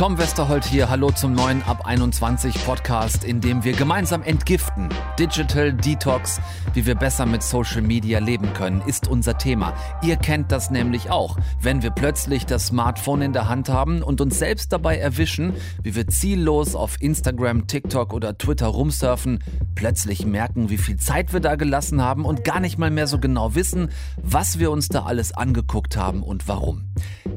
[0.00, 4.88] Tom Westerholt hier, hallo zum neuen Ab 21 Podcast, in dem wir gemeinsam entgiften.
[5.18, 6.40] Digital Detox,
[6.72, 9.74] wie wir besser mit Social Media leben können, ist unser Thema.
[10.00, 14.22] Ihr kennt das nämlich auch, wenn wir plötzlich das Smartphone in der Hand haben und
[14.22, 15.52] uns selbst dabei erwischen,
[15.82, 19.44] wie wir ziellos auf Instagram, TikTok oder Twitter rumsurfen,
[19.74, 23.18] plötzlich merken, wie viel Zeit wir da gelassen haben und gar nicht mal mehr so
[23.18, 26.86] genau wissen, was wir uns da alles angeguckt haben und warum.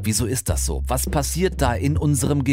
[0.06, 0.84] Wieso ist das so?
[0.88, 2.53] Was passiert da in unserem Gehirn?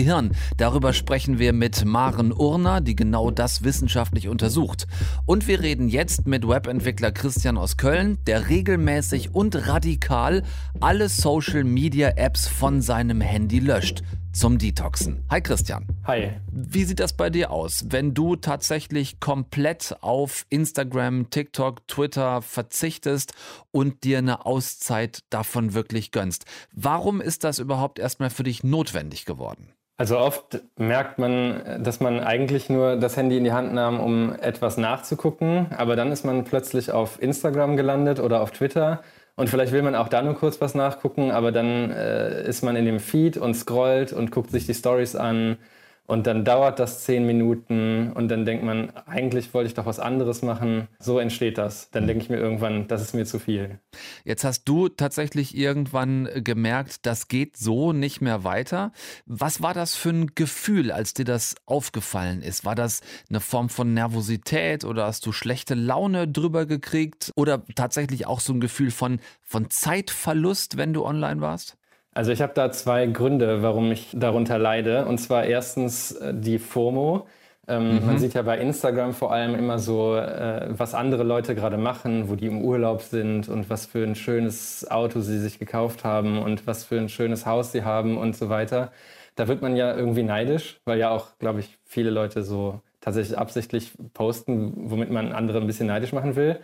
[0.57, 4.87] Darüber sprechen wir mit Maren Urner, die genau das wissenschaftlich untersucht.
[5.27, 10.43] Und wir reden jetzt mit Webentwickler Christian aus Köln, der regelmäßig und radikal
[10.81, 15.25] alle Social-Media-Apps von seinem Handy löscht zum Detoxen.
[15.29, 15.87] Hi Christian.
[16.05, 16.31] Hi.
[16.51, 23.35] Wie sieht das bei dir aus, wenn du tatsächlich komplett auf Instagram, TikTok, Twitter verzichtest
[23.71, 26.45] und dir eine Auszeit davon wirklich gönnst?
[26.73, 29.73] Warum ist das überhaupt erstmal für dich notwendig geworden?
[30.01, 34.35] Also oft merkt man, dass man eigentlich nur das Handy in die Hand nahm, um
[34.35, 39.03] etwas nachzugucken, aber dann ist man plötzlich auf Instagram gelandet oder auf Twitter.
[39.37, 42.77] Und vielleicht will man auch da nur kurz was nachgucken, aber dann äh, ist man
[42.77, 45.59] in dem Feed und scrollt und guckt sich die Stories an
[46.11, 50.01] und dann dauert das zehn Minuten und dann denkt man, eigentlich wollte ich doch was
[50.01, 50.89] anderes machen.
[50.99, 51.89] So entsteht das.
[51.93, 53.79] Dann denke ich mir irgendwann, das ist mir zu viel.
[54.25, 58.91] Jetzt hast du tatsächlich irgendwann gemerkt, das geht so nicht mehr weiter.
[59.25, 62.65] Was war das für ein Gefühl, als dir das aufgefallen ist?
[62.65, 67.31] War das eine Form von Nervosität oder hast du schlechte Laune drüber gekriegt?
[67.37, 71.77] Oder tatsächlich auch so ein Gefühl von, von Zeitverlust, wenn du online warst?
[72.13, 75.07] Also ich habe da zwei Gründe, warum ich darunter leide.
[75.07, 77.27] Und zwar erstens äh, die FOMO.
[77.69, 78.07] Ähm, mhm.
[78.07, 82.29] Man sieht ja bei Instagram vor allem immer so, äh, was andere Leute gerade machen,
[82.29, 86.39] wo die im Urlaub sind und was für ein schönes Auto sie sich gekauft haben
[86.43, 88.91] und was für ein schönes Haus sie haben und so weiter.
[89.37, 93.39] Da wird man ja irgendwie neidisch, weil ja auch, glaube ich, viele Leute so tatsächlich
[93.39, 96.59] absichtlich posten, womit man andere ein bisschen neidisch machen will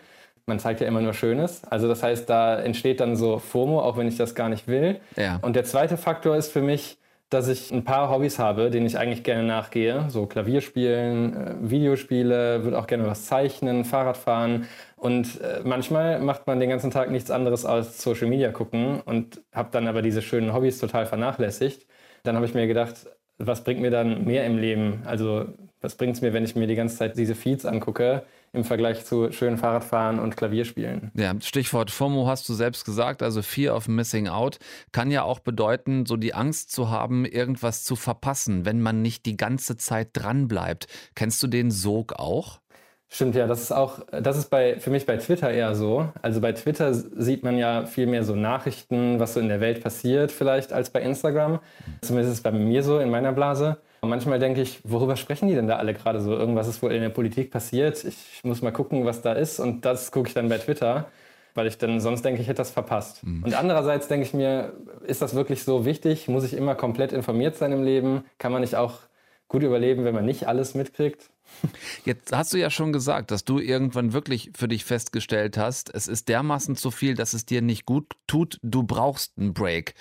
[0.47, 1.65] man zeigt ja immer nur Schönes.
[1.65, 5.01] Also das heißt, da entsteht dann so FOMO, auch wenn ich das gar nicht will.
[5.17, 5.39] Ja.
[5.43, 6.99] Und der zweite Faktor ist für mich,
[7.29, 10.05] dass ich ein paar Hobbys habe, denen ich eigentlich gerne nachgehe.
[10.09, 14.69] So Klavierspielen, äh, Videospiele, würde auch gerne was zeichnen, Fahrradfahren.
[14.97, 19.43] Und äh, manchmal macht man den ganzen Tag nichts anderes als Social Media gucken und
[19.53, 21.87] habe dann aber diese schönen Hobbys total vernachlässigt.
[22.23, 22.95] Dann habe ich mir gedacht,
[23.39, 25.03] was bringt mir dann mehr im Leben?
[25.05, 25.47] Also
[25.81, 28.23] was bringt es mir, wenn ich mir die ganze Zeit diese Feeds angucke?
[28.57, 31.13] Im Vergleich zu schönen Fahrradfahren und Klavierspielen.
[31.15, 34.59] Ja, Stichwort FOMO hast du selbst gesagt, also Fear of Missing Out
[34.93, 39.27] kann ja auch bedeuten, so die Angst zu haben, irgendwas zu verpassen, wenn man nicht
[39.27, 40.87] die ganze Zeit dran bleibt.
[41.15, 42.61] Kennst du den Sog auch?
[43.09, 46.09] Stimmt, ja, das ist auch, das ist bei, für mich bei Twitter eher so.
[46.23, 49.83] Also bei Twitter sieht man ja viel mehr so Nachrichten, was so in der Welt
[49.83, 51.61] passiert, vielleicht als bei Instagram.
[52.01, 53.79] Zumindest ist es bei mir so in meiner Blase.
[54.01, 56.33] Und manchmal denke ich, worüber sprechen die denn da alle gerade so?
[56.33, 58.05] Irgendwas ist wohl in der Politik passiert.
[58.05, 59.59] Ich muss mal gucken, was da ist.
[59.59, 61.11] Und das gucke ich dann bei Twitter,
[61.55, 63.25] weil ich dann sonst denke, ich hätte das verpasst.
[63.25, 63.45] Mhm.
[63.45, 64.73] Und andererseits denke ich mir,
[65.07, 66.29] ist das wirklich so wichtig?
[66.29, 68.25] Muss ich immer komplett informiert sein im Leben?
[68.39, 69.01] Kann man nicht auch
[69.49, 71.31] gut überleben, wenn man nicht alles mitkriegt?
[72.05, 76.09] Jetzt hast du ja schon gesagt, dass du irgendwann wirklich für dich festgestellt hast, es
[76.09, 79.95] ist dermaßen zu viel, dass es dir nicht gut tut, du brauchst einen Break.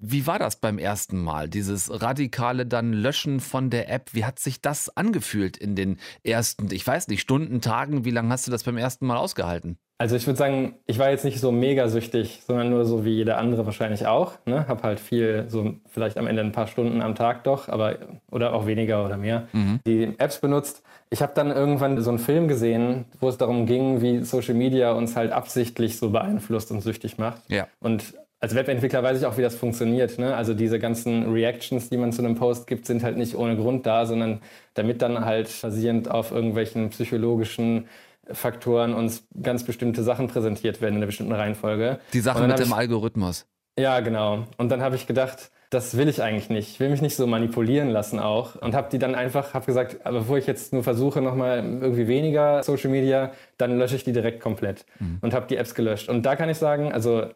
[0.00, 4.10] Wie war das beim ersten Mal, dieses radikale dann Löschen von der App?
[4.14, 8.04] Wie hat sich das angefühlt in den ersten, ich weiß nicht, Stunden, Tagen?
[8.04, 9.78] Wie lange hast du das beim ersten Mal ausgehalten?
[10.00, 13.10] Also ich würde sagen, ich war jetzt nicht so mega süchtig, sondern nur so wie
[13.10, 14.34] jeder andere wahrscheinlich auch.
[14.46, 14.68] Ne?
[14.68, 17.96] Hab halt viel, so vielleicht am Ende ein paar Stunden am Tag doch, aber
[18.30, 19.80] oder auch weniger oder mehr, mhm.
[19.84, 20.84] die Apps benutzt.
[21.10, 24.92] Ich habe dann irgendwann so einen Film gesehen, wo es darum ging, wie Social Media
[24.92, 27.42] uns halt absichtlich so beeinflusst und süchtig macht.
[27.48, 27.66] Ja.
[27.80, 30.18] Und als Webentwickler weiß ich auch, wie das funktioniert.
[30.18, 30.34] Ne?
[30.36, 33.84] Also diese ganzen Reactions, die man zu einem Post gibt, sind halt nicht ohne Grund
[33.86, 34.40] da, sondern
[34.74, 37.88] damit dann halt basierend auf irgendwelchen psychologischen
[38.30, 41.98] Faktoren uns ganz bestimmte Sachen präsentiert werden in einer bestimmten Reihenfolge.
[42.12, 43.46] Die Sache mit dem ich, Algorithmus.
[43.78, 44.44] Ja, genau.
[44.56, 46.70] Und dann habe ich gedacht, das will ich eigentlich nicht.
[46.70, 48.56] Ich will mich nicht so manipulieren lassen auch.
[48.56, 52.62] Und habe die dann einfach, habe gesagt, bevor ich jetzt nur versuche, nochmal irgendwie weniger
[52.62, 54.86] Social Media, dann lösche ich die direkt komplett.
[54.98, 55.18] Mhm.
[55.20, 56.08] Und habe die Apps gelöscht.
[56.08, 57.26] Und da kann ich sagen, also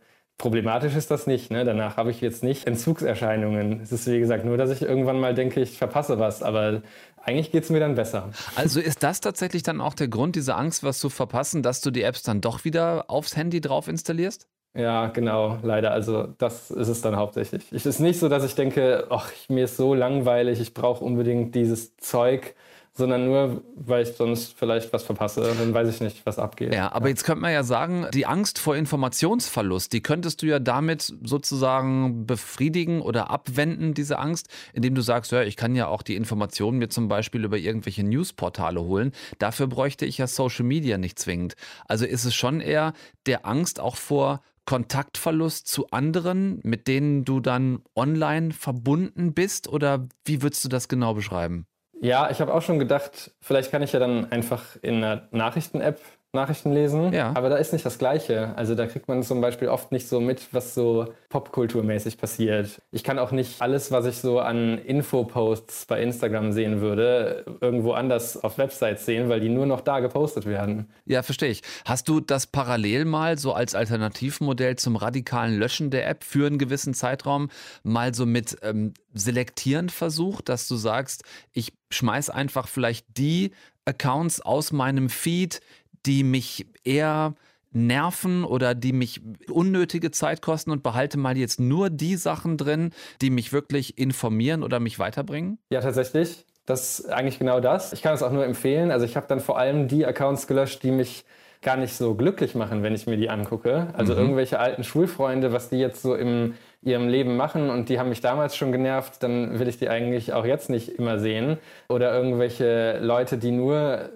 [0.43, 1.53] Problematisch ist das nicht.
[1.53, 1.65] Ne?
[1.65, 3.81] Danach habe ich jetzt nicht Entzugserscheinungen.
[3.81, 6.43] Es ist wie gesagt nur, dass ich irgendwann mal denke, ich verpasse was.
[6.43, 6.83] Aber
[7.23, 8.31] eigentlich geht es mir dann besser.
[8.56, 11.93] Also ist das tatsächlich dann auch der Grund, diese Angst, was zu verpassen, dass du
[11.93, 14.49] die Apps dann doch wieder aufs Handy drauf installierst?
[14.75, 15.93] Ja, genau, leider.
[15.93, 17.71] Also das ist es dann hauptsächlich.
[17.71, 21.55] Es ist nicht so, dass ich denke, ach, mir ist so langweilig, ich brauche unbedingt
[21.55, 22.56] dieses Zeug
[22.94, 25.41] sondern nur, weil ich sonst vielleicht was verpasse.
[25.59, 26.75] Dann weiß ich nicht, was abgeht.
[26.75, 27.11] Ja, aber ja.
[27.11, 32.27] jetzt könnte man ja sagen, die Angst vor Informationsverlust, die könntest du ja damit sozusagen
[32.27, 36.79] befriedigen oder abwenden, diese Angst, indem du sagst, ja, ich kann ja auch die Informationen
[36.79, 39.12] mir zum Beispiel über irgendwelche Newsportale holen.
[39.39, 41.55] Dafür bräuchte ich ja Social Media nicht zwingend.
[41.87, 42.93] Also ist es schon eher
[43.27, 49.67] der Angst auch vor Kontaktverlust zu anderen, mit denen du dann online verbunden bist?
[49.67, 51.67] Oder wie würdest du das genau beschreiben?
[52.04, 56.00] Ja, ich habe auch schon gedacht, vielleicht kann ich ja dann einfach in einer Nachrichten-App
[56.34, 57.32] Nachrichten lesen, ja.
[57.34, 58.56] aber da ist nicht das Gleiche.
[58.56, 62.81] Also da kriegt man zum Beispiel oft nicht so mit, was so popkulturmäßig passiert.
[62.90, 67.93] Ich kann auch nicht alles, was ich so an Infoposts bei Instagram sehen würde, irgendwo
[67.93, 70.88] anders auf Websites sehen, weil die nur noch da gepostet werden.
[71.05, 71.61] Ja, verstehe ich.
[71.84, 76.56] Hast du das parallel mal so als Alternativmodell zum radikalen Löschen der App für einen
[76.56, 77.50] gewissen Zeitraum
[77.82, 83.50] mal so mit ähm, Selektieren versucht, dass du sagst, ich schmeiß einfach vielleicht die
[83.84, 85.61] Accounts aus meinem Feed,
[86.06, 87.35] die mich eher
[87.73, 92.91] nerven oder die mich unnötige Zeit kosten und behalte mal jetzt nur die Sachen drin,
[93.21, 95.59] die mich wirklich informieren oder mich weiterbringen?
[95.71, 96.44] Ja, tatsächlich.
[96.67, 97.93] Das ist eigentlich genau das.
[97.93, 98.91] Ich kann es auch nur empfehlen.
[98.91, 101.25] Also ich habe dann vor allem die Accounts gelöscht, die mich
[101.61, 103.89] gar nicht so glücklich machen, wenn ich mir die angucke.
[103.94, 104.21] Also mhm.
[104.21, 108.21] irgendwelche alten Schulfreunde, was die jetzt so in ihrem Leben machen und die haben mich
[108.21, 111.59] damals schon genervt, dann will ich die eigentlich auch jetzt nicht immer sehen.
[111.89, 114.11] Oder irgendwelche Leute, die nur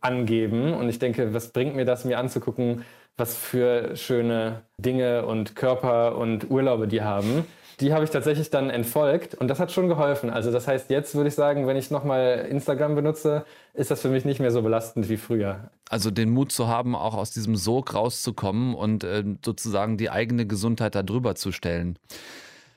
[0.00, 0.74] angeben.
[0.74, 2.84] Und ich denke, was bringt mir das, mir anzugucken,
[3.16, 7.46] was für schöne Dinge und Körper und Urlaube die haben.
[7.80, 10.30] Die habe ich tatsächlich dann entfolgt und das hat schon geholfen.
[10.30, 14.08] Also das heißt, jetzt würde ich sagen, wenn ich nochmal Instagram benutze, ist das für
[14.08, 15.70] mich nicht mehr so belastend wie früher.
[15.88, 20.46] Also den Mut zu haben, auch aus diesem Sog rauszukommen und äh, sozusagen die eigene
[20.46, 21.98] Gesundheit da drüber zu stellen.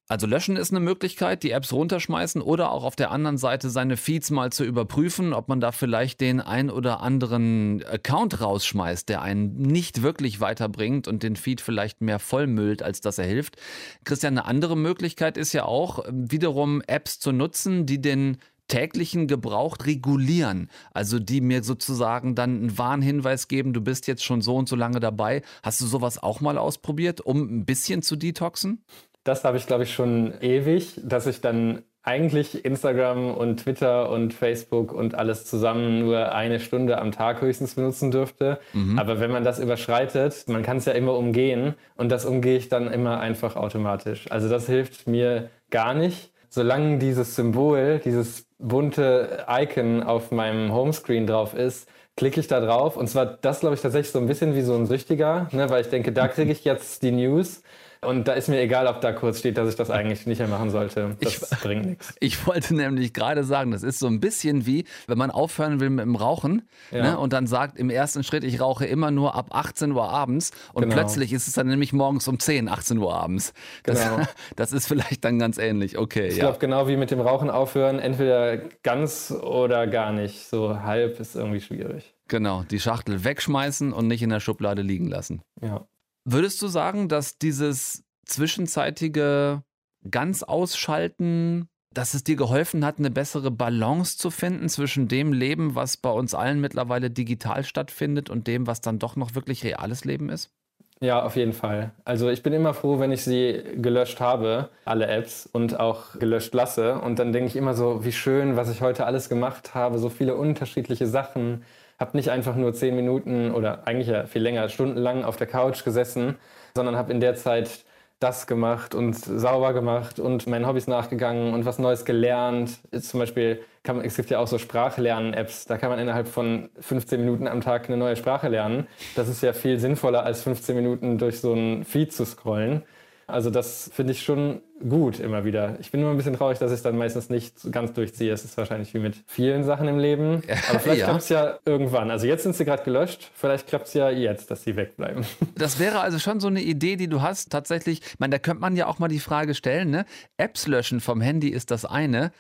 [0.09, 3.98] Also löschen ist eine Möglichkeit, die Apps runterschmeißen oder auch auf der anderen Seite seine
[3.98, 9.21] Feeds mal zu überprüfen, ob man da vielleicht den ein oder anderen Account rausschmeißt, der
[9.21, 13.57] einen nicht wirklich weiterbringt und den Feed vielleicht mehr vollmüllt, als dass er hilft.
[14.06, 18.38] Christian, eine andere Möglichkeit ist ja auch wiederum Apps zu nutzen, die den
[18.69, 20.69] täglichen Gebrauch regulieren.
[20.94, 24.75] Also die mir sozusagen dann einen Warnhinweis geben, du bist jetzt schon so und so
[24.75, 25.42] lange dabei.
[25.63, 28.83] Hast du sowas auch mal ausprobiert, um ein bisschen zu detoxen?
[29.27, 34.33] Das habe ich, glaube ich, schon ewig, dass ich dann eigentlich Instagram und Twitter und
[34.33, 38.59] Facebook und alles zusammen nur eine Stunde am Tag höchstens benutzen dürfte.
[38.71, 38.97] Mhm.
[38.97, 42.69] Aber wenn man das überschreitet, man kann es ja immer umgehen und das umgehe ich
[42.69, 44.31] dann immer einfach automatisch.
[44.31, 46.31] Also das hilft mir gar nicht.
[46.47, 52.95] Solange dieses Symbol, dieses bunte Icon auf meinem Homescreen drauf ist, klicke ich da drauf.
[52.95, 55.69] Und zwar das, glaube ich, tatsächlich so ein bisschen wie so ein Süchtiger, ne?
[55.69, 57.63] weil ich denke, da kriege ich jetzt die News.
[58.07, 60.48] Und da ist mir egal, ob da kurz steht, dass ich das eigentlich nicht mehr
[60.48, 61.18] machen sollte.
[61.19, 62.13] Das ich, bringt nichts.
[62.21, 65.89] Ich wollte nämlich gerade sagen, das ist so ein bisschen wie, wenn man aufhören will
[65.89, 67.04] mit dem Rauchen ja.
[67.04, 70.51] ne, und dann sagt im ersten Schritt, ich rauche immer nur ab 18 Uhr abends
[70.71, 70.95] und genau.
[70.95, 73.54] plötzlich ist es dann nämlich morgens um 10, 18 Uhr abends.
[73.83, 74.25] Das, genau.
[74.56, 75.98] das ist vielleicht dann ganz ähnlich.
[75.98, 76.27] Okay.
[76.27, 76.45] Ich ja.
[76.45, 80.48] glaube, genau wie mit dem Rauchen aufhören, entweder ganz oder gar nicht.
[80.48, 82.13] So halb ist irgendwie schwierig.
[82.30, 85.42] Genau, die Schachtel wegschmeißen und nicht in der Schublade liegen lassen.
[85.62, 85.86] Ja.
[86.29, 89.63] Würdest du sagen, dass dieses zwischenzeitige
[90.12, 95.74] ganz ausschalten, dass es dir geholfen hat, eine bessere Balance zu finden zwischen dem Leben,
[95.74, 100.03] was bei uns allen mittlerweile digital stattfindet und dem, was dann doch noch wirklich reales
[100.03, 100.51] Leben ist?
[101.00, 101.91] Ja, auf jeden Fall.
[102.03, 106.54] Also ich bin immer froh, wenn ich sie gelöscht habe, alle Apps, und auch gelöscht
[106.54, 106.99] lasse.
[106.99, 110.09] Und dann denke ich immer so, wie schön, was ich heute alles gemacht habe, so
[110.09, 111.63] viele unterschiedliche Sachen
[111.99, 115.83] habe nicht einfach nur zehn Minuten oder eigentlich ja viel länger, stundenlang auf der Couch
[115.83, 116.35] gesessen,
[116.75, 117.85] sondern habe in der Zeit
[118.19, 122.80] das gemacht und sauber gemacht und meinen Hobbys nachgegangen und was Neues gelernt.
[122.99, 126.69] Zum Beispiel, kann man, es gibt ja auch so Sprachlernen-Apps, da kann man innerhalb von
[126.80, 128.87] 15 Minuten am Tag eine neue Sprache lernen.
[129.16, 132.83] Das ist ja viel sinnvoller, als 15 Minuten durch so ein Feed zu scrollen.
[133.30, 135.78] Also das finde ich schon gut immer wieder.
[135.81, 138.31] Ich bin nur ein bisschen traurig, dass ich es dann meistens nicht ganz durchziehe.
[138.31, 140.44] Es ist wahrscheinlich wie mit vielen Sachen im Leben.
[140.69, 141.06] Aber vielleicht ja.
[141.07, 142.10] klappt es ja irgendwann.
[142.10, 143.30] Also jetzt sind sie gerade gelöscht.
[143.36, 145.26] Vielleicht klappt es ja jetzt, dass sie wegbleiben.
[145.56, 147.52] Das wäre also schon so eine Idee, die du hast.
[147.52, 150.06] Tatsächlich, ich meine, da könnte man ja auch mal die Frage stellen, ne?
[150.38, 152.31] Apps löschen vom Handy ist das eine.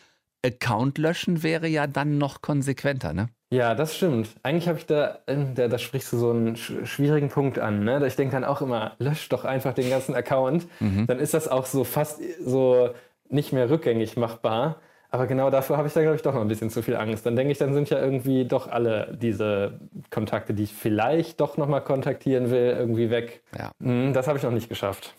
[0.45, 3.29] Account löschen wäre ja dann noch konsequenter, ne?
[3.49, 4.29] Ja, das stimmt.
[4.43, 7.85] Eigentlich habe ich da, da, da sprichst du so einen schwierigen Punkt an.
[7.85, 8.05] Ne?
[8.05, 10.67] Ich denke dann auch immer, lösch doch einfach den ganzen Account.
[10.81, 11.07] Mhm.
[11.07, 12.89] Dann ist das auch so fast so
[13.29, 14.81] nicht mehr rückgängig machbar.
[15.09, 17.25] Aber genau dafür habe ich da, glaube ich, doch noch ein bisschen zu viel Angst.
[17.25, 19.79] Dann denke ich, dann sind ja irgendwie doch alle diese
[20.09, 23.41] Kontakte, die ich vielleicht doch nochmal kontaktieren will, irgendwie weg.
[23.57, 23.71] Ja.
[23.81, 25.13] Hm, das habe ich noch nicht geschafft.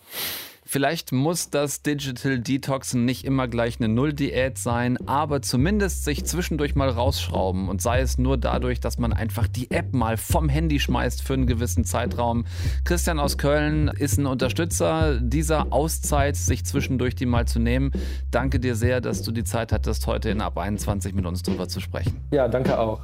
[0.71, 6.75] Vielleicht muss das Digital Detoxen nicht immer gleich eine Null-Diät sein, aber zumindest sich zwischendurch
[6.75, 10.79] mal rausschrauben und sei es nur dadurch, dass man einfach die App mal vom Handy
[10.79, 12.45] schmeißt für einen gewissen Zeitraum.
[12.85, 17.91] Christian aus Köln ist ein Unterstützer dieser Auszeit, sich zwischendurch die mal zu nehmen.
[18.31, 21.69] Danke dir sehr, dass du die Zeit hattest, heute in Ab 21 mit uns drüber
[21.69, 22.21] zu sprechen.
[22.31, 23.01] Ja, danke auch.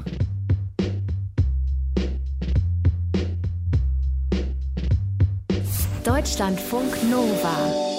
[6.04, 7.93] Deutschlandfunk Nova.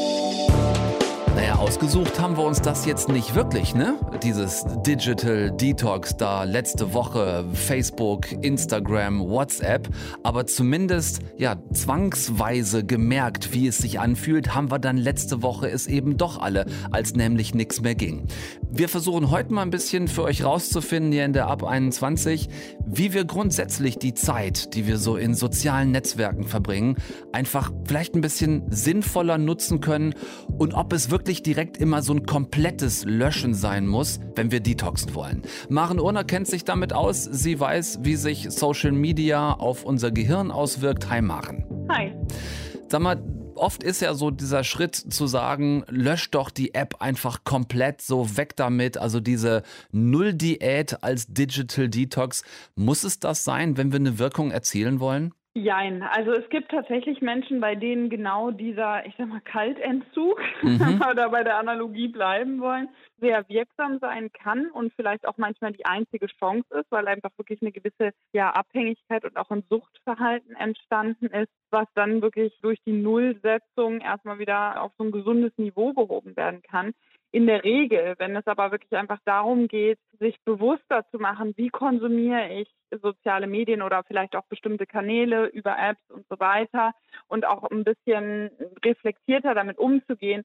[1.36, 4.00] Naja, ausgesucht haben wir uns das jetzt nicht wirklich, ne?
[4.24, 9.90] Dieses Digital Detox da letzte Woche, Facebook, Instagram, WhatsApp.
[10.24, 15.88] Aber zumindest, ja, zwangsweise gemerkt, wie es sich anfühlt, haben wir dann letzte Woche es
[15.88, 18.28] eben doch alle, als nämlich nichts mehr ging.
[18.72, 22.48] Wir versuchen heute mal ein bisschen für euch rauszufinden, hier in der Ab 21,
[22.86, 26.96] wie wir grundsätzlich die Zeit, die wir so in sozialen Netzwerken verbringen,
[27.34, 30.14] einfach vielleicht ein bisschen sinnvoller nutzen können
[30.58, 34.60] und ob es wirklich wirklich direkt immer so ein komplettes Löschen sein muss, wenn wir
[34.60, 35.42] detoxen wollen.
[35.70, 37.24] Maren Urner kennt sich damit aus.
[37.24, 41.10] Sie weiß, wie sich Social Media auf unser Gehirn auswirkt.
[41.10, 41.66] Hi Maren.
[41.90, 42.14] Hi.
[42.90, 43.24] Sag mal,
[43.56, 48.38] oft ist ja so dieser Schritt zu sagen, lösch doch die App einfach komplett so
[48.38, 49.00] weg damit.
[49.00, 52.44] Also diese Null-Diät als Digital Detox.
[52.76, 55.34] Muss es das sein, wenn wir eine Wirkung erzielen wollen?
[55.58, 56.04] Jein.
[56.04, 61.02] Also es gibt tatsächlich Menschen, bei denen genau dieser, ich sag mal, Kaltentzug, mhm.
[61.10, 62.90] oder bei der Analogie bleiben wollen,
[63.22, 67.62] sehr wirksam sein kann und vielleicht auch manchmal die einzige Chance ist, weil einfach wirklich
[67.62, 72.92] eine gewisse ja, Abhängigkeit und auch ein Suchtverhalten entstanden ist, was dann wirklich durch die
[72.92, 76.92] Nullsetzung erstmal wieder auf so ein gesundes Niveau gehoben werden kann.
[77.32, 81.70] In der Regel, wenn es aber wirklich einfach darum geht, sich bewusster zu machen, wie
[81.70, 86.94] konsumiere ich soziale Medien oder vielleicht auch bestimmte Kanäle über Apps und so weiter
[87.28, 88.50] und auch ein bisschen
[88.84, 90.44] reflektierter damit umzugehen,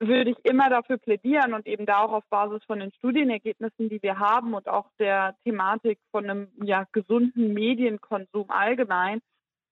[0.00, 4.02] würde ich immer dafür plädieren und eben da auch auf Basis von den Studienergebnissen, die
[4.02, 9.20] wir haben und auch der Thematik von einem ja, gesunden Medienkonsum allgemein,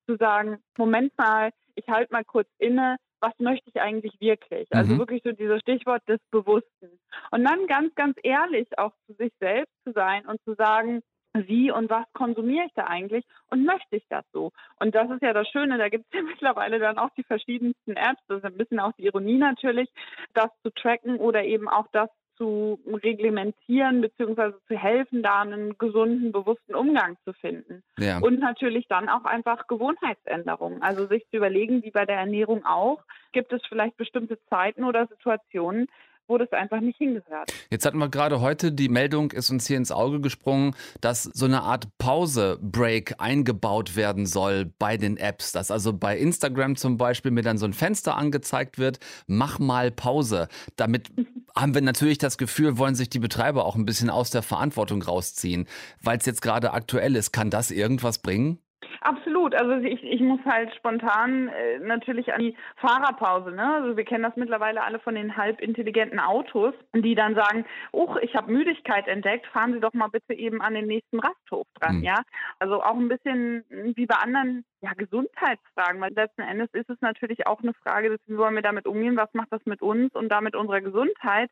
[0.07, 4.69] zu sagen, Moment mal, ich halte mal kurz inne, was möchte ich eigentlich wirklich?
[4.73, 4.99] Also mhm.
[4.99, 6.99] wirklich so dieses Stichwort des Bewussten.
[7.31, 11.03] Und dann ganz, ganz ehrlich auch zu sich selbst zu sein und zu sagen,
[11.35, 14.53] wie und was konsumiere ich da eigentlich und möchte ich das so?
[14.79, 17.97] Und das ist ja das Schöne, da gibt es ja mittlerweile dann auch die verschiedensten
[17.97, 19.91] Apps, das ist ein bisschen auch die Ironie natürlich,
[20.35, 26.33] das zu tracken oder eben auch das zu reglementieren beziehungsweise zu helfen, da einen gesunden,
[26.33, 27.83] bewussten Umgang zu finden.
[27.99, 28.19] Ja.
[28.19, 30.83] Und natürlich dann auch einfach Gewohnheitsänderungen.
[30.83, 35.07] Also sich zu überlegen, wie bei der Ernährung auch, gibt es vielleicht bestimmte Zeiten oder
[35.07, 35.89] Situationen,
[36.29, 37.53] wo das einfach nicht hingehört.
[37.71, 41.45] Jetzt hatten wir gerade heute, die Meldung ist uns hier ins Auge gesprungen, dass so
[41.45, 45.53] eine Art Pause-Break eingebaut werden soll bei den Apps.
[45.53, 49.91] Dass also bei Instagram zum Beispiel mir dann so ein Fenster angezeigt wird, mach mal
[49.91, 50.49] Pause.
[50.77, 51.11] Damit
[51.57, 55.03] haben wir natürlich das Gefühl, wollen sich die Betreiber auch ein bisschen aus der Verantwortung
[55.03, 55.67] rausziehen.
[56.03, 58.59] Weil es jetzt gerade aktuell ist, kann das irgendwas bringen?
[59.03, 59.55] Absolut.
[59.55, 63.51] Also ich, ich muss halt spontan äh, natürlich an die Fahrerpause.
[63.51, 63.75] Ne?
[63.75, 68.35] Also wir kennen das mittlerweile alle von den halbintelligenten Autos, die dann sagen, oh, ich
[68.37, 71.99] habe Müdigkeit entdeckt, fahren Sie doch mal bitte eben an den nächsten Rasthof dran.
[71.99, 72.05] Mhm.
[72.05, 72.23] Ja,
[72.61, 77.47] also auch ein bisschen wie bei anderen ja, Gesundheitsfragen, weil letzten Endes ist es natürlich
[77.47, 80.55] auch eine Frage, wie wollen wir damit umgehen, was macht das mit uns und damit
[80.55, 81.51] unserer Gesundheit,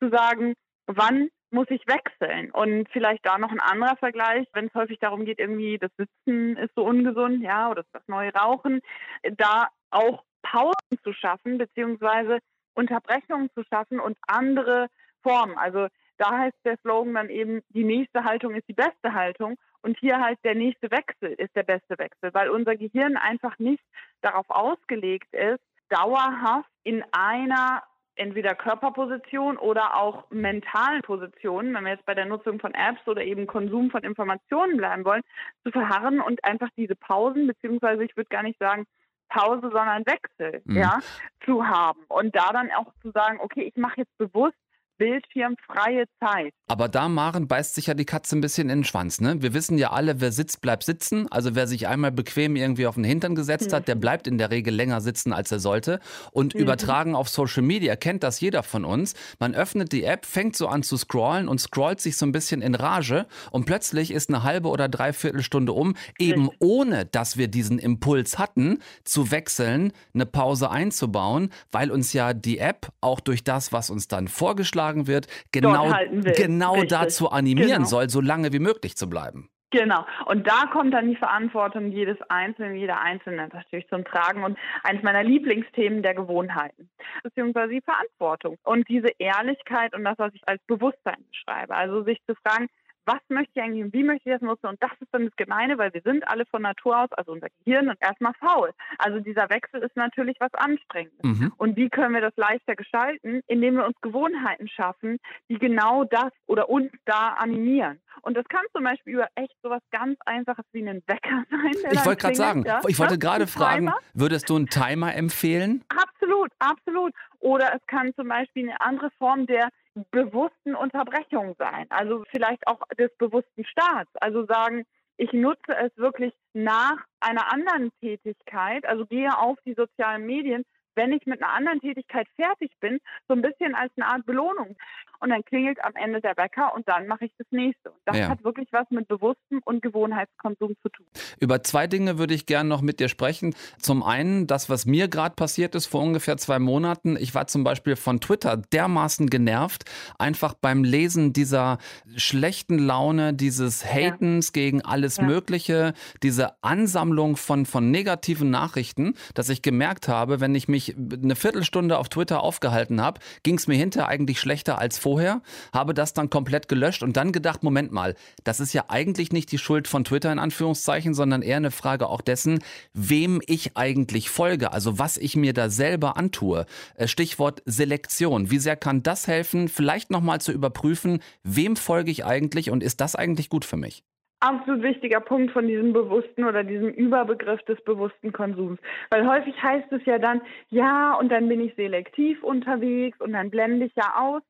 [0.00, 0.54] zu sagen,
[0.86, 2.50] wann muss ich wechseln.
[2.50, 6.56] Und vielleicht da noch ein anderer Vergleich, wenn es häufig darum geht, irgendwie das Sitzen
[6.56, 8.80] ist so ungesund, ja, oder das neue Rauchen,
[9.22, 12.40] da auch Pausen zu schaffen, beziehungsweise
[12.74, 14.88] Unterbrechungen zu schaffen und andere
[15.22, 15.56] Formen.
[15.56, 15.86] Also
[16.18, 19.56] da heißt der Slogan dann eben, die nächste Haltung ist die beste Haltung.
[19.80, 23.84] Und hier halt der nächste Wechsel ist der beste Wechsel, weil unser Gehirn einfach nicht
[24.22, 27.82] darauf ausgelegt ist, dauerhaft in einer
[28.16, 33.22] entweder Körperposition oder auch mentalen Positionen, wenn wir jetzt bei der Nutzung von Apps oder
[33.22, 35.22] eben Konsum von Informationen bleiben wollen,
[35.64, 38.86] zu verharren und einfach diese Pausen, beziehungsweise ich würde gar nicht sagen
[39.28, 40.76] Pause, sondern Wechsel, mhm.
[40.76, 40.98] ja,
[41.44, 44.54] zu haben und da dann auch zu sagen, okay, ich mache jetzt bewusst
[44.98, 46.52] bildschirmfreie Zeit.
[46.66, 49.20] Aber da, Maren, beißt sich ja die Katze ein bisschen in den Schwanz.
[49.20, 49.42] Ne?
[49.42, 51.30] Wir wissen ja alle, wer sitzt, bleibt sitzen.
[51.30, 53.76] Also wer sich einmal bequem irgendwie auf den Hintern gesetzt mhm.
[53.76, 56.00] hat, der bleibt in der Regel länger sitzen, als er sollte.
[56.32, 56.60] Und mhm.
[56.60, 59.14] übertragen auf Social Media kennt das jeder von uns.
[59.38, 62.62] Man öffnet die App, fängt so an zu scrollen und scrollt sich so ein bisschen
[62.62, 63.26] in Rage.
[63.50, 66.60] Und plötzlich ist eine halbe oder dreiviertel Stunde um, eben Richtig.
[66.60, 72.58] ohne, dass wir diesen Impuls hatten, zu wechseln, eine Pause einzubauen, weil uns ja die
[72.58, 75.92] App auch durch das, was uns dann vorgeschlagen vorgeschlagen wird, genau,
[76.36, 77.84] genau dazu animieren genau.
[77.84, 79.48] soll, so lange wie möglich zu bleiben.
[79.70, 80.06] Genau.
[80.26, 84.44] Und da kommt dann die Verantwortung jedes Einzelnen, jeder Einzelne natürlich zum Tragen.
[84.44, 86.90] Und eines meiner Lieblingsthemen der Gewohnheiten,
[87.24, 88.56] beziehungsweise die Verantwortung.
[88.62, 91.74] Und diese Ehrlichkeit und das, was ich als Bewusstsein beschreibe.
[91.74, 92.68] Also sich zu fragen,
[93.06, 94.66] was möchte ich eigentlich und wie möchte ich das nutzen?
[94.66, 97.48] Und das ist dann das Gemeine, weil wir sind alle von Natur aus, also unser
[97.64, 98.72] Gehirn und erstmal faul.
[98.98, 101.22] Also dieser Wechsel ist natürlich was Anstrengendes.
[101.22, 101.52] Mhm.
[101.56, 103.40] Und wie können wir das leichter gestalten?
[103.46, 105.18] Indem wir uns Gewohnheiten schaffen,
[105.48, 108.00] die genau das oder uns da animieren.
[108.22, 111.92] Und das kann zum Beispiel über echt sowas ganz Einfaches wie einen Wecker sein.
[111.92, 112.80] Ich wollte gerade sagen, ja?
[112.86, 115.84] ich wollte gerade fragen, würdest du einen Timer empfehlen?
[115.88, 117.12] Absolut, absolut.
[117.40, 119.68] Oder es kann zum Beispiel eine andere Form der
[120.10, 121.86] bewussten Unterbrechung sein.
[121.90, 124.10] Also vielleicht auch des bewussten Starts.
[124.20, 124.84] Also sagen,
[125.16, 131.12] ich nutze es wirklich nach einer anderen Tätigkeit, also gehe auf die sozialen Medien, wenn
[131.12, 132.98] ich mit einer anderen Tätigkeit fertig bin,
[133.28, 134.76] so ein bisschen als eine Art Belohnung.
[135.20, 137.90] Und dann klingelt am Ende der Wecker und dann mache ich das nächste.
[137.90, 138.28] Und das ja.
[138.28, 141.06] hat wirklich was mit bewusstem und Gewohnheitskonsum zu tun.
[141.40, 143.54] Über zwei Dinge würde ich gerne noch mit dir sprechen.
[143.78, 147.16] Zum einen das, was mir gerade passiert ist vor ungefähr zwei Monaten.
[147.16, 149.84] Ich war zum Beispiel von Twitter dermaßen genervt,
[150.18, 151.78] einfach beim Lesen dieser
[152.16, 154.52] schlechten Laune, dieses Hatens ja.
[154.52, 155.24] gegen alles ja.
[155.24, 161.36] Mögliche, diese Ansammlung von, von negativen Nachrichten, dass ich gemerkt habe, wenn ich mich eine
[161.36, 166.12] Viertelstunde auf Twitter aufgehalten habe, ging es mir hinterher eigentlich schlechter als vorher, habe das
[166.12, 168.14] dann komplett gelöscht und dann gedacht, Moment mal,
[168.44, 172.08] das ist ja eigentlich nicht die Schuld von Twitter in Anführungszeichen, sondern eher eine Frage
[172.08, 172.60] auch dessen,
[172.92, 176.66] wem ich eigentlich folge, also was ich mir da selber antue.
[176.94, 178.50] Äh, Stichwort Selektion.
[178.50, 183.00] Wie sehr kann das helfen, vielleicht nochmal zu überprüfen, wem folge ich eigentlich und ist
[183.00, 184.04] das eigentlich gut für mich?
[184.40, 188.78] Absolut wichtiger Punkt von diesem bewussten oder diesem Überbegriff des bewussten Konsums.
[189.10, 193.50] Weil häufig heißt es ja dann, ja, und dann bin ich selektiv unterwegs und dann
[193.50, 194.42] blende ich ja aus.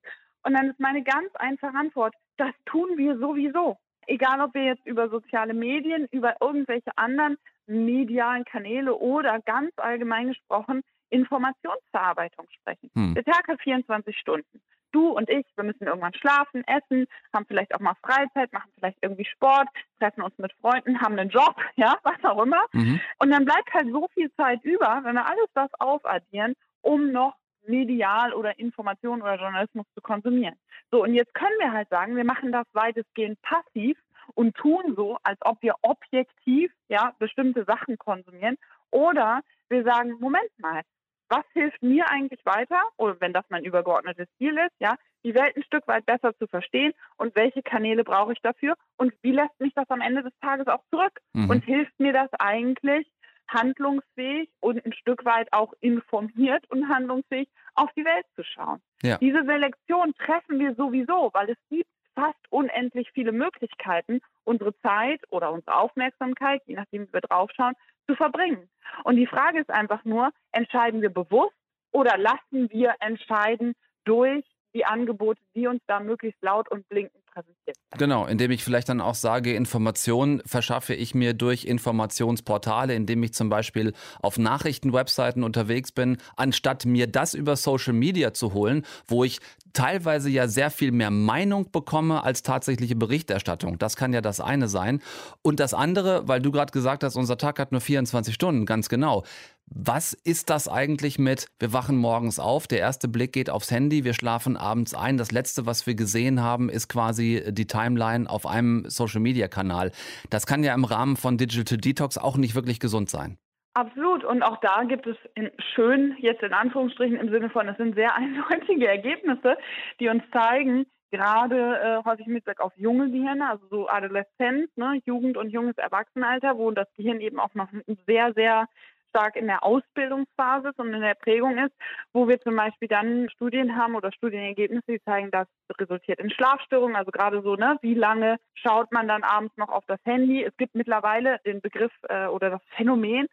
[0.43, 3.79] Und dann ist meine ganz einfache Antwort, das tun wir sowieso.
[4.07, 10.29] Egal, ob wir jetzt über soziale Medien, über irgendwelche anderen medialen Kanäle oder ganz allgemein
[10.29, 12.91] gesprochen Informationsverarbeitung sprechen.
[12.95, 13.15] Hm.
[13.15, 14.61] Der Tag hat 24 Stunden
[14.95, 18.99] du und ich, wir müssen irgendwann schlafen, essen, haben vielleicht auch mal Freizeit, machen vielleicht
[19.03, 22.65] irgendwie Sport, treffen uns mit Freunden, haben einen Job, ja, was auch immer.
[22.73, 23.01] Mhm.
[23.19, 27.35] Und dann bleibt halt so viel Zeit über, wenn wir alles das aufaddieren, um noch
[27.67, 30.57] medial oder Information oder Journalismus zu konsumieren.
[30.91, 33.99] So, und jetzt können wir halt sagen, wir machen das weitestgehend passiv
[34.35, 38.57] und tun so, als ob wir objektiv ja bestimmte Sachen konsumieren.
[38.91, 40.83] Oder wir sagen, Moment mal,
[41.29, 45.57] was hilft mir eigentlich weiter, oder wenn das mein übergeordnetes Ziel ist, ja, die Welt
[45.57, 49.59] ein Stück weit besser zu verstehen und welche Kanäle brauche ich dafür und wie lässt
[49.59, 51.51] mich das am Ende des Tages auch zurück mhm.
[51.51, 53.09] und hilft mir das eigentlich
[53.49, 58.81] handlungsfähig und ein Stück weit auch informiert und handlungsfähig auf die Welt zu schauen.
[59.03, 59.19] Ja.
[59.19, 65.53] Diese Selektion treffen wir sowieso, weil es gibt fast unendlich viele Möglichkeiten, unsere Zeit oder
[65.53, 67.75] unsere Aufmerksamkeit, je nachdem wie wir draufschauen,
[68.07, 68.69] zu verbringen.
[69.05, 71.57] Und die Frage ist einfach nur, entscheiden wir bewusst
[71.93, 73.75] oder lassen wir entscheiden
[74.05, 77.77] durch die Angebote, die uns da möglichst laut und blinkend präsentiert.
[77.99, 83.35] Genau, indem ich vielleicht dann auch sage, Informationen verschaffe ich mir durch Informationsportale, indem ich
[83.35, 89.25] zum Beispiel auf Nachrichtenwebseiten unterwegs bin, anstatt mir das über Social Media zu holen, wo
[89.25, 89.41] ich
[89.73, 93.79] teilweise ja sehr viel mehr Meinung bekomme als tatsächliche Berichterstattung.
[93.79, 95.03] Das kann ja das eine sein.
[95.43, 98.89] Und das andere, weil du gerade gesagt hast, unser Tag hat nur 24 Stunden, ganz
[98.89, 99.25] genau.
[99.67, 104.05] Was ist das eigentlich mit, wir wachen morgens auf, der erste Blick geht aufs Handy,
[104.05, 105.17] wir schlafen abends ein.
[105.17, 109.91] Das letzte, was wir gesehen haben, ist quasi die Timeline auf einem Social-Media-Kanal.
[110.31, 113.39] Das kann ja im Rahmen von Digital Detox auch nicht wirklich gesund sein.
[113.75, 114.25] Absolut.
[114.25, 117.95] Und auch da gibt es in, schön, jetzt in Anführungsstrichen im Sinne von, es sind
[117.97, 119.57] sehr eindeutige Ergebnisse,
[119.99, 125.01] die uns zeigen, gerade äh, häufig mit Blick auf junge Gehirne, also so Adoleszenz, ne,
[125.05, 127.69] Jugend und junges Erwachsenenalter, wo das Gehirn eben auch noch
[128.07, 128.67] sehr, sehr
[129.15, 131.73] stark in der Ausbildungsphase und in der Prägung ist,
[132.13, 135.47] wo wir zum Beispiel dann Studien haben oder Studienergebnisse, die zeigen, das
[135.79, 136.97] resultiert in Schlafstörungen.
[136.97, 140.43] Also gerade so, ne, wie lange schaut man dann abends noch auf das Handy?
[140.43, 143.29] Es gibt mittlerweile den Begriff äh, oder das Phänomen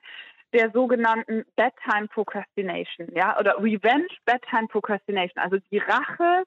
[0.54, 6.44] der sogenannten Bedtime Procrastination, ja, oder Revenge Bedtime Procrastination, also die Rache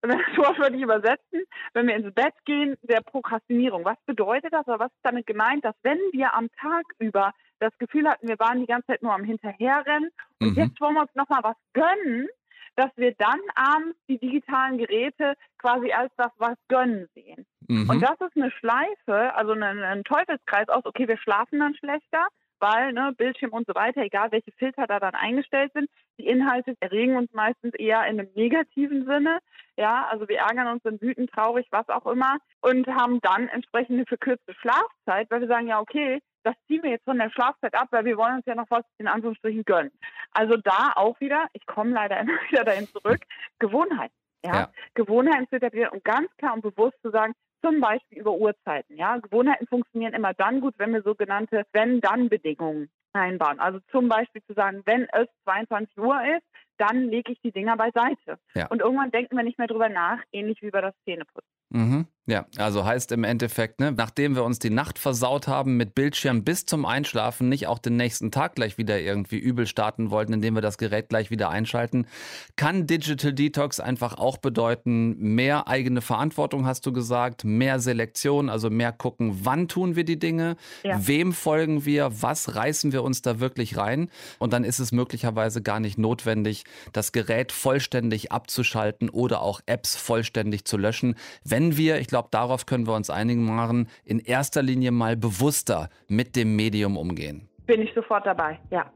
[0.00, 1.42] wenn wir das wortwörtlich übersetzen,
[1.74, 3.84] wenn wir ins Bett gehen, der Prokrastinierung.
[3.84, 7.76] Was bedeutet das oder was ist damit gemeint, dass wenn wir am Tag über das
[7.78, 10.54] Gefühl hatten, wir waren die ganze Zeit nur am Hinterherrennen und mhm.
[10.54, 12.28] jetzt wollen wir uns nochmal was gönnen,
[12.76, 17.44] dass wir dann abends die digitalen Geräte quasi als das was gönnen sehen.
[17.66, 17.90] Mhm.
[17.90, 22.26] Und das ist eine Schleife, also ein, ein Teufelskreis aus, okay, wir schlafen dann schlechter,
[22.60, 26.74] weil ne, Bildschirm und so weiter, egal welche Filter da dann eingestellt sind, die Inhalte
[26.80, 29.38] erregen uns meistens eher in einem negativen Sinne.
[29.76, 33.96] Ja, also wir ärgern uns, sind wütend, traurig, was auch immer und haben dann entsprechend
[33.96, 37.74] eine verkürzte Schlafzeit, weil wir sagen, ja, okay, das ziehen wir jetzt von der Schlafzeit
[37.74, 39.92] ab, weil wir wollen uns ja noch was in Anführungsstrichen gönnen.
[40.32, 43.20] Also da auch wieder, ich komme leider immer wieder dahin zurück,
[43.58, 44.10] Gewohnheit.
[44.44, 44.72] Ja, ja.
[44.94, 48.96] Gewohnheiten zu etablieren und ganz klar und bewusst zu sagen, zum Beispiel über Uhrzeiten.
[48.96, 53.58] Ja, Gewohnheiten funktionieren immer dann gut, wenn wir sogenannte Wenn-Dann-Bedingungen einbauen.
[53.58, 56.44] Also zum Beispiel zu sagen, wenn es 22 Uhr ist,
[56.76, 58.38] dann lege ich die Dinger beiseite.
[58.54, 58.68] Ja.
[58.68, 61.57] Und irgendwann denken wir nicht mehr drüber nach, ähnlich wie über das Zähneputzen.
[61.70, 62.06] Mhm.
[62.28, 66.44] Ja, also heißt im Endeffekt, ne, nachdem wir uns die Nacht versaut haben mit Bildschirm
[66.44, 70.54] bis zum Einschlafen, nicht auch den nächsten Tag gleich wieder irgendwie übel starten wollten, indem
[70.54, 72.06] wir das Gerät gleich wieder einschalten,
[72.54, 78.68] kann Digital Detox einfach auch bedeuten, mehr eigene Verantwortung, hast du gesagt, mehr Selektion, also
[78.68, 81.00] mehr gucken, wann tun wir die Dinge, ja.
[81.00, 85.62] wem folgen wir, was reißen wir uns da wirklich rein und dann ist es möglicherweise
[85.62, 91.98] gar nicht notwendig, das Gerät vollständig abzuschalten oder auch Apps vollständig zu löschen, wenn wir,
[91.98, 96.56] ich glaube, darauf können wir uns einigen machen, in erster Linie mal bewusster mit dem
[96.56, 97.48] Medium umgehen.
[97.66, 98.90] Bin ich sofort dabei, ja.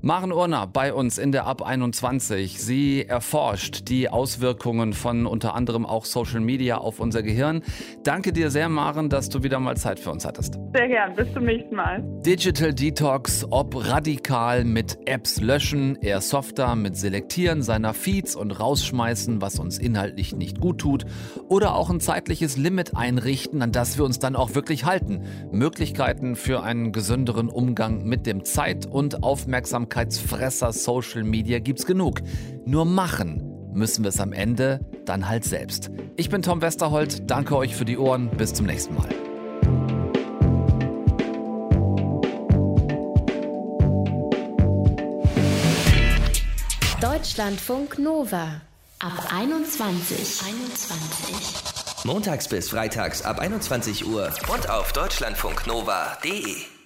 [0.00, 2.62] Maren Urner bei uns in der Ab 21.
[2.62, 7.62] Sie erforscht die Auswirkungen von unter anderem auch Social Media auf unser Gehirn.
[8.04, 10.56] Danke dir sehr, Maren, dass du wieder mal Zeit für uns hattest.
[10.72, 11.16] Sehr gern.
[11.16, 12.04] Bis zum nächsten Mal.
[12.24, 19.42] Digital Detox, ob radikal mit Apps löschen, eher softer mit Selektieren seiner Feeds und rausschmeißen,
[19.42, 21.06] was uns inhaltlich nicht gut tut,
[21.48, 25.22] oder auch ein zeitliches Limit einrichten, an das wir uns dann auch wirklich halten.
[25.50, 32.20] Möglichkeiten für einen gesünderen Umgang mit dem Zeit- und Aufmerksamkeit Aufmerksamkeitsfresser Social Media gibt's genug.
[32.64, 35.90] Nur machen müssen wir es am Ende dann halt selbst.
[36.16, 39.08] Ich bin Tom Westerholt, danke euch für die Ohren, bis zum nächsten Mal.
[47.00, 48.60] Deutschlandfunk Nova
[48.98, 50.42] ab 21.
[50.46, 52.04] 21.
[52.04, 56.77] Montags bis freitags ab 21 Uhr und auf deutschlandfunknova.de.